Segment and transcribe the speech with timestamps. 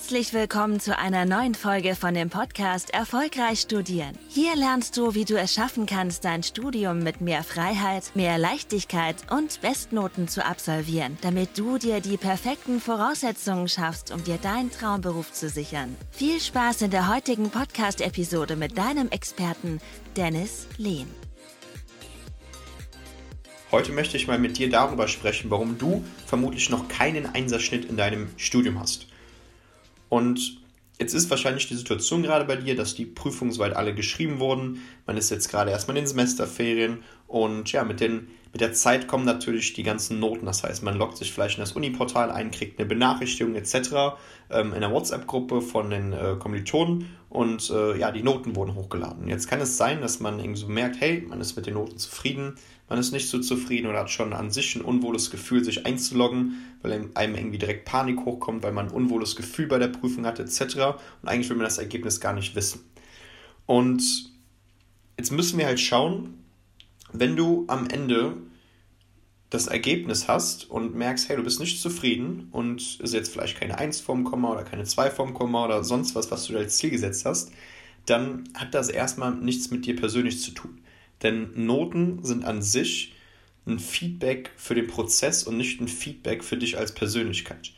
[0.00, 4.18] Herzlich willkommen zu einer neuen Folge von dem Podcast Erfolgreich Studieren.
[4.30, 9.16] Hier lernst du, wie du es schaffen kannst, dein Studium mit mehr Freiheit, mehr Leichtigkeit
[9.30, 15.32] und Bestnoten zu absolvieren, damit du dir die perfekten Voraussetzungen schaffst, um dir deinen Traumberuf
[15.32, 15.94] zu sichern.
[16.10, 19.82] Viel Spaß in der heutigen Podcast-Episode mit deinem Experten
[20.16, 21.08] Dennis Lehn.
[23.70, 27.98] Heute möchte ich mal mit dir darüber sprechen, warum du vermutlich noch keinen Einserschnitt in
[27.98, 29.09] deinem Studium hast.
[30.10, 30.60] Und
[30.98, 34.82] jetzt ist wahrscheinlich die Situation gerade bei dir, dass die Prüfungen soweit alle geschrieben wurden.
[35.06, 36.98] Man ist jetzt gerade erstmal in den Semesterferien
[37.30, 40.46] und ja, mit, den, mit der Zeit kommen natürlich die ganzen Noten.
[40.46, 44.16] Das heißt, man loggt sich vielleicht in das Uni-Portal ein, kriegt eine Benachrichtigung etc.
[44.50, 49.28] Ähm, in der WhatsApp-Gruppe von den äh, Kommilitonen und äh, ja, die Noten wurden hochgeladen.
[49.28, 51.98] Jetzt kann es sein, dass man irgendwie so merkt, hey, man ist mit den Noten
[51.98, 52.56] zufrieden,
[52.88, 56.56] man ist nicht so zufrieden oder hat schon an sich ein unwohles Gefühl, sich einzuloggen,
[56.82, 60.40] weil einem irgendwie direkt Panik hochkommt, weil man ein unwohles Gefühl bei der Prüfung hat
[60.40, 60.60] etc.
[61.22, 62.80] Und eigentlich will man das Ergebnis gar nicht wissen.
[63.66, 64.02] Und
[65.16, 66.39] jetzt müssen wir halt schauen,
[67.12, 68.36] wenn du am Ende
[69.50, 73.78] das Ergebnis hast und merkst, hey, du bist nicht zufrieden und ist jetzt vielleicht keine
[73.78, 76.90] 1 vorm Komma oder keine 2 vorm Komma oder sonst was, was du als Ziel
[76.90, 77.52] gesetzt hast,
[78.06, 80.80] dann hat das erstmal nichts mit dir persönlich zu tun.
[81.22, 83.14] Denn Noten sind an sich
[83.66, 87.72] ein Feedback für den Prozess und nicht ein Feedback für dich als Persönlichkeit.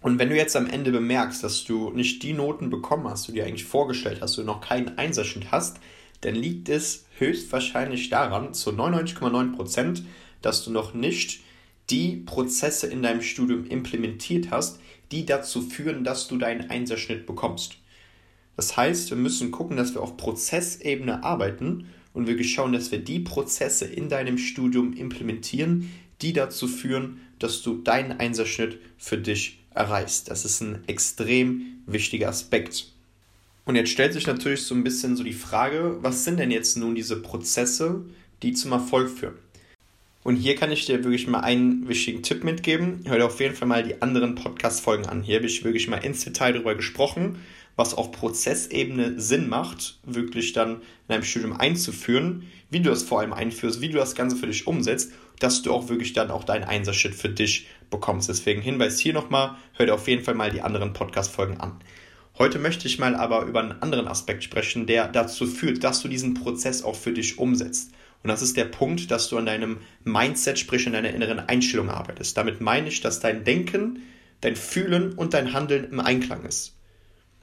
[0.00, 3.32] Und wenn du jetzt am Ende bemerkst, dass du nicht die Noten bekommen hast, die
[3.32, 5.78] du dir eigentlich vorgestellt hast, du noch keinen Einserschnitt hast,
[6.20, 10.02] dann liegt es höchstwahrscheinlich daran, zu 99,9%,
[10.42, 11.40] dass du noch nicht
[11.90, 14.80] die Prozesse in deinem Studium implementiert hast,
[15.12, 17.78] die dazu führen, dass du deinen Einserschnitt bekommst.
[18.56, 22.98] Das heißt, wir müssen gucken, dass wir auf Prozessebene arbeiten und wirklich schauen, dass wir
[22.98, 25.92] die Prozesse in deinem Studium implementieren,
[26.22, 30.30] die dazu führen, dass du deinen Einserschnitt für dich erreichst.
[30.30, 32.95] Das ist ein extrem wichtiger Aspekt.
[33.66, 36.76] Und jetzt stellt sich natürlich so ein bisschen so die Frage, was sind denn jetzt
[36.76, 38.04] nun diese Prozesse,
[38.42, 39.34] die zum Erfolg führen?
[40.22, 43.00] Und hier kann ich dir wirklich mal einen wichtigen Tipp mitgeben.
[43.06, 45.22] Hör dir auf jeden Fall mal die anderen Podcast-Folgen an.
[45.22, 47.40] Hier habe ich wirklich mal ins Detail darüber gesprochen,
[47.74, 53.20] was auf Prozessebene Sinn macht, wirklich dann in einem Studium einzuführen, wie du das vor
[53.20, 56.44] allem einführst, wie du das Ganze für dich umsetzt, dass du auch wirklich dann auch
[56.44, 58.28] deinen Einsatzschritt für dich bekommst.
[58.28, 61.80] Deswegen Hinweis hier nochmal, hör dir auf jeden Fall mal die anderen Podcast-Folgen an.
[62.38, 66.08] Heute möchte ich mal aber über einen anderen Aspekt sprechen, der dazu führt, dass du
[66.08, 67.92] diesen Prozess auch für dich umsetzt.
[68.22, 71.88] Und das ist der Punkt, dass du an deinem Mindset, sprich an deiner inneren Einstellung
[71.88, 72.36] arbeitest.
[72.36, 74.02] Damit meine ich, dass dein Denken,
[74.42, 76.74] dein Fühlen und dein Handeln im Einklang ist.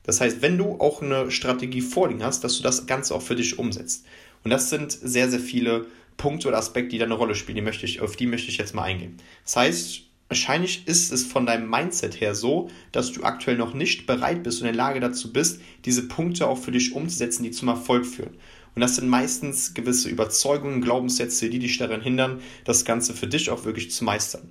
[0.03, 3.36] Das heißt, wenn du auch eine Strategie vorliegen hast, dass du das Ganze auch für
[3.36, 4.06] dich umsetzt.
[4.44, 5.88] Und das sind sehr, sehr viele
[6.18, 7.56] Punkte oder Aspekte, die da eine Rolle spielen.
[7.56, 9.18] Die möchte ich, auf die möchte ich jetzt mal eingehen.
[9.46, 14.06] Das heißt, wahrscheinlich ist es von deinem Mindset her so, dass du aktuell noch nicht
[14.06, 17.51] bereit bist und in der Lage dazu bist, diese Punkte auch für dich umzusetzen, die
[17.51, 18.35] zum Erfolg führen.
[18.75, 23.51] Und das sind meistens gewisse Überzeugungen, Glaubenssätze, die dich daran hindern, das Ganze für dich
[23.51, 24.50] auch wirklich zu meistern.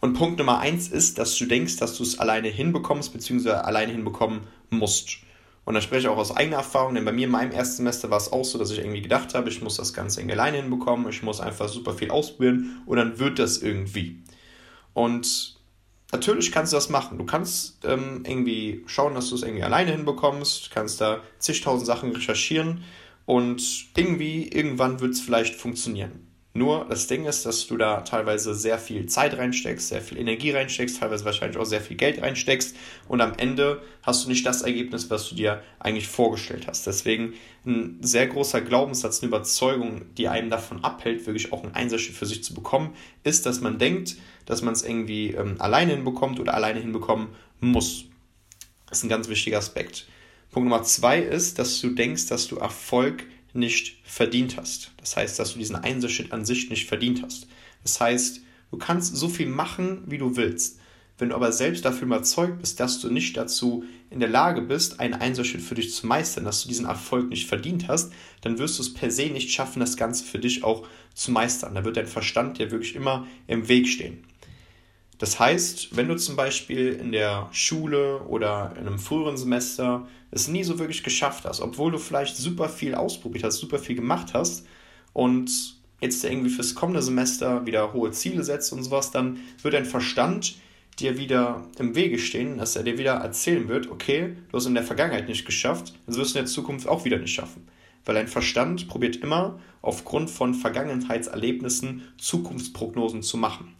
[0.00, 3.92] Und Punkt Nummer eins ist, dass du denkst, dass du es alleine hinbekommst, beziehungsweise alleine
[3.92, 5.18] hinbekommen musst.
[5.64, 8.08] Und da spreche ich auch aus eigener Erfahrung, denn bei mir in meinem ersten Semester
[8.08, 10.58] war es auch so, dass ich irgendwie gedacht habe, ich muss das Ganze irgendwie alleine
[10.58, 14.22] hinbekommen, ich muss einfach super viel ausprobieren und dann wird das irgendwie.
[14.98, 15.54] Und
[16.10, 17.18] natürlich kannst du das machen.
[17.18, 22.10] Du kannst ähm, irgendwie schauen, dass du es irgendwie alleine hinbekommst, kannst da zigtausend Sachen
[22.10, 22.82] recherchieren
[23.24, 23.62] und
[23.96, 26.26] irgendwie, irgendwann wird es vielleicht funktionieren.
[26.58, 30.50] Nur das Ding ist, dass du da teilweise sehr viel Zeit reinsteckst, sehr viel Energie
[30.50, 32.74] reinsteckst, teilweise wahrscheinlich auch sehr viel Geld reinsteckst
[33.06, 36.84] und am Ende hast du nicht das Ergebnis, was du dir eigentlich vorgestellt hast.
[36.84, 42.02] Deswegen ein sehr großer Glaubenssatz, eine Überzeugung, die einen davon abhält, wirklich auch einen Einsatz
[42.02, 42.92] für sich zu bekommen,
[43.22, 47.28] ist, dass man denkt, dass man es irgendwie ähm, alleine hinbekommt oder alleine hinbekommen
[47.60, 48.06] muss.
[48.88, 50.08] Das ist ein ganz wichtiger Aspekt.
[50.50, 54.92] Punkt Nummer zwei ist, dass du denkst, dass du Erfolg nicht verdient hast.
[54.98, 57.46] Das heißt, dass du diesen Einserschritt an sich nicht verdient hast.
[57.82, 60.78] Das heißt, du kannst so viel machen, wie du willst.
[61.18, 65.00] Wenn du aber selbst dafür überzeugt bist, dass du nicht dazu in der Lage bist,
[65.00, 68.78] einen Einserschritt für dich zu meistern, dass du diesen Erfolg nicht verdient hast, dann wirst
[68.78, 71.74] du es per se nicht schaffen, das Ganze für dich auch zu meistern.
[71.74, 74.24] Da wird dein Verstand dir wirklich immer im Weg stehen.
[75.18, 80.46] Das heißt, wenn du zum Beispiel in der Schule oder in einem früheren Semester es
[80.46, 84.32] nie so wirklich geschafft hast, obwohl du vielleicht super viel ausprobiert hast, super viel gemacht
[84.32, 84.64] hast
[85.12, 89.84] und jetzt irgendwie fürs kommende Semester wieder hohe Ziele setzt und sowas, dann wird dein
[89.84, 90.54] Verstand
[91.00, 94.74] dir wieder im Wege stehen, dass er dir wieder erzählen wird, okay, du hast in
[94.74, 97.66] der Vergangenheit nicht geschafft, das wirst du in der Zukunft auch wieder nicht schaffen.
[98.04, 103.74] Weil dein Verstand probiert immer aufgrund von Vergangenheitserlebnissen Zukunftsprognosen zu machen.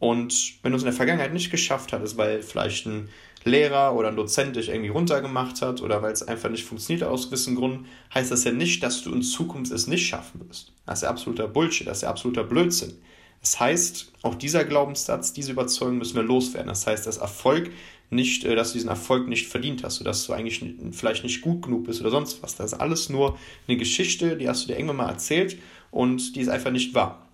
[0.00, 3.08] Und wenn du es in der Vergangenheit nicht geschafft hattest, weil vielleicht ein
[3.44, 7.26] Lehrer oder ein Dozent dich irgendwie runtergemacht hat oder weil es einfach nicht funktioniert aus
[7.26, 10.72] gewissen Gründen, heißt das ja nicht, dass du in Zukunft es nicht schaffen wirst.
[10.86, 12.94] Das ist ja absoluter Bullshit, das ist ja absoluter Blödsinn.
[13.40, 16.68] Das heißt, auch dieser Glaubenssatz, diese Überzeugung müssen wir loswerden.
[16.68, 17.70] Das heißt, dass Erfolg
[18.10, 20.62] nicht, äh, dass du diesen Erfolg nicht verdient hast, oder dass du eigentlich
[20.92, 22.56] vielleicht nicht gut genug bist oder sonst was.
[22.56, 25.58] Das ist alles nur eine Geschichte, die hast du dir irgendwann mal erzählt
[25.90, 27.29] und die ist einfach nicht wahr.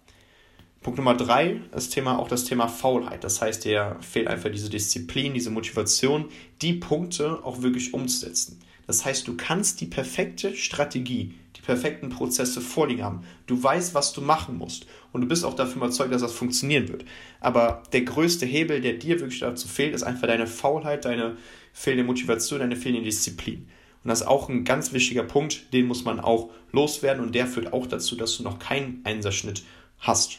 [0.87, 3.25] Punkt Nummer drei, das Thema, auch das Thema Faulheit.
[3.25, 6.27] Das heißt, dir fehlt einfach diese Disziplin, diese Motivation,
[6.63, 8.61] die Punkte auch wirklich umzusetzen.
[8.87, 13.25] Das heißt, du kannst die perfekte Strategie, die perfekten Prozesse vorliegen haben.
[13.49, 14.87] Du weißt, was du machen musst.
[15.11, 17.05] Und du bist auch dafür überzeugt, dass das funktionieren wird.
[17.41, 21.37] Aber der größte Hebel, der dir wirklich dazu fehlt, ist einfach deine Faulheit, deine
[21.73, 23.67] fehlende Motivation, deine fehlende Disziplin.
[24.05, 27.49] Und das ist auch ein ganz wichtiger Punkt, den muss man auch loswerden und der
[27.49, 29.65] führt auch dazu, dass du noch keinen Einserschnitt
[29.99, 30.39] hast.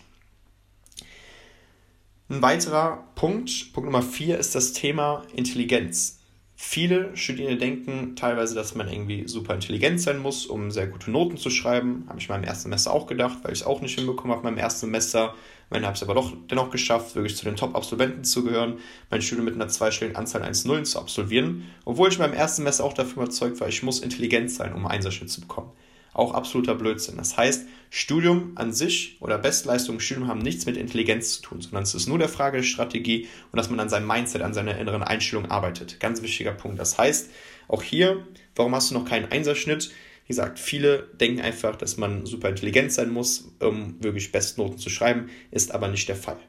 [2.30, 6.20] Ein weiterer Punkt, Punkt Nummer vier, ist das Thema Intelligenz.
[6.58, 11.38] Viele Studierende denken teilweise, dass man irgendwie super intelligent sein muss, um sehr gute Noten
[11.38, 12.04] zu schreiben.
[12.10, 14.44] Habe ich mal im ersten Semester auch gedacht, weil ich es auch nicht hinbekommen habe
[14.44, 15.36] meinem ersten Semester.
[15.70, 19.46] Am habe es aber doch dennoch geschafft, wirklich zu den Top-Absolventen zu gehören, mein Studium
[19.46, 21.64] mit einer zweistelligen Anzahl 1,0 zu absolvieren.
[21.86, 24.98] Obwohl ich beim ersten Semester auch dafür überzeugt war, ich muss intelligent sein, um einen
[24.98, 25.72] Einserschnitt zu bekommen
[26.18, 27.18] auch absoluter Blödsinn.
[27.18, 31.62] Das heißt, Studium an sich oder Bestleistung im Studium haben nichts mit Intelligenz zu tun,
[31.62, 34.54] sondern es ist nur der Frage der Strategie und dass man an seinem Mindset, an
[34.54, 36.00] seiner inneren Einstellung arbeitet.
[36.00, 36.80] Ganz wichtiger Punkt.
[36.80, 37.30] Das heißt,
[37.68, 38.26] auch hier,
[38.56, 39.92] warum hast du noch keinen Einserschnitt?
[40.26, 44.90] Wie gesagt, viele denken einfach, dass man super intelligent sein muss, um wirklich Bestnoten zu
[44.90, 46.40] schreiben, ist aber nicht der Fall.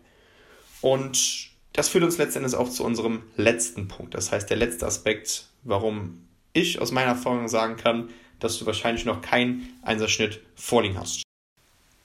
[0.80, 4.14] Und das führt uns letztendlich auch zu unserem letzten Punkt.
[4.14, 8.08] Das heißt, der letzte Aspekt, warum ich aus meiner Erfahrung sagen kann,
[8.40, 11.22] dass du wahrscheinlich noch keinen Einserschnitt vorliegen hast.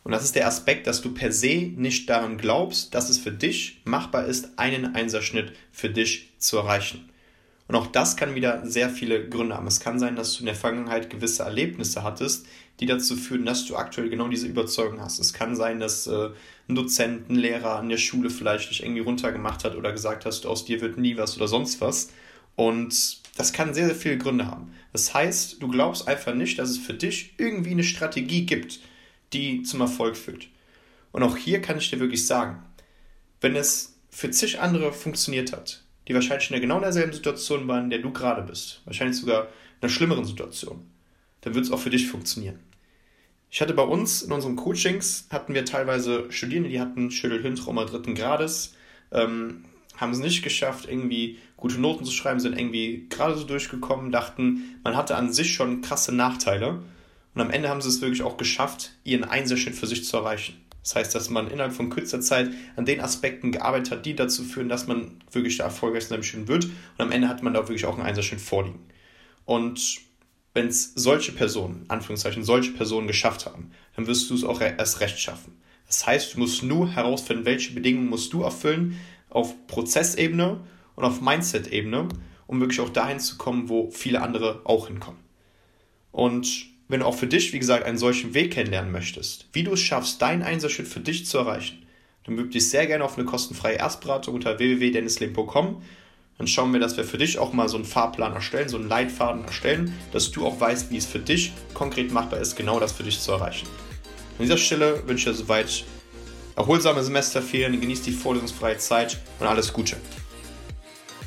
[0.03, 3.31] Und das ist der Aspekt, dass du per se nicht daran glaubst, dass es für
[3.31, 7.09] dich machbar ist, einen Einserschnitt für dich zu erreichen.
[7.69, 9.67] Und auch das kann wieder sehr viele Gründe haben.
[9.67, 12.45] Es kann sein, dass du in der Vergangenheit gewisse Erlebnisse hattest,
[12.81, 15.19] die dazu führen, dass du aktuell genau diese Überzeugung hast.
[15.19, 16.31] Es kann sein, dass äh,
[16.67, 20.45] ein Dozent, ein Lehrer an der Schule vielleicht dich irgendwie runtergemacht hat oder gesagt hast,
[20.45, 22.09] aus dir wird nie was oder sonst was.
[22.55, 24.73] Und das kann sehr, sehr viele Gründe haben.
[24.91, 28.79] Das heißt, du glaubst einfach nicht, dass es für dich irgendwie eine Strategie gibt,
[29.33, 30.47] die zum Erfolg führt.
[31.11, 32.63] Und auch hier kann ich dir wirklich sagen,
[33.41, 37.85] wenn es für zig andere funktioniert hat, die wahrscheinlich in der genau derselben Situation waren,
[37.85, 39.49] in der du gerade bist, wahrscheinlich sogar in
[39.81, 40.85] einer schlimmeren Situation,
[41.41, 42.59] dann wird es auch für dich funktionieren.
[43.49, 48.15] Ich hatte bei uns in unseren Coachings, hatten wir teilweise Studierende, die hatten Schädelhirntrauma dritten
[48.15, 48.75] Grades,
[49.11, 49.65] ähm,
[49.97, 54.79] haben es nicht geschafft, irgendwie gute Noten zu schreiben, sind irgendwie gerade so durchgekommen, dachten,
[54.83, 56.83] man hatte an sich schon krasse Nachteile.
[57.35, 60.63] Und am Ende haben sie es wirklich auch geschafft, ihren Einserschnitt für sich zu erreichen.
[60.83, 64.43] Das heißt, dass man innerhalb von kürzer Zeit an den Aspekten gearbeitet hat, die dazu
[64.43, 66.65] führen, dass man wirklich der erfolgreichste Studium wird.
[66.65, 68.81] Und am Ende hat man da wirklich auch einen Einserschnitt vorliegen.
[69.45, 70.01] Und
[70.53, 74.99] wenn es solche Personen, Anführungszeichen, solche Personen geschafft haben, dann wirst du es auch erst
[74.99, 75.57] recht schaffen.
[75.87, 78.99] Das heißt, du musst nur herausfinden, welche Bedingungen musst du erfüllen,
[79.33, 80.61] auf Prozessebene
[80.95, 82.07] und auf Mindset-Ebene,
[82.47, 85.19] um wirklich auch dahin zu kommen, wo viele andere auch hinkommen.
[86.11, 89.73] Und wenn du auch für dich, wie gesagt, einen solchen Weg kennenlernen möchtest, wie du
[89.73, 91.85] es schaffst, deinen Einsatzschritt für dich zu erreichen,
[92.23, 95.81] dann bewirb dich sehr gerne auf eine kostenfreie Erstberatung unter www.dennisleben.com.
[96.37, 98.87] Dann schauen wir, dass wir für dich auch mal so einen Fahrplan erstellen, so einen
[98.87, 102.91] Leitfaden erstellen, dass du auch weißt, wie es für dich konkret machbar ist, genau das
[102.91, 103.67] für dich zu erreichen.
[104.37, 105.85] An dieser Stelle wünsche ich dir soweit
[106.55, 109.97] erholsame Semesterferien, genießt die vorlesungsfreie Zeit und alles Gute.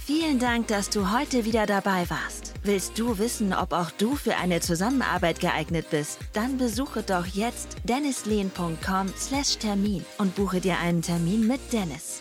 [0.07, 2.55] Vielen Dank, dass du heute wieder dabei warst.
[2.63, 6.21] Willst du wissen, ob auch du für eine Zusammenarbeit geeignet bist?
[6.33, 12.21] Dann besuche doch jetzt dennislehn.com/termin und buche dir einen Termin mit Dennis.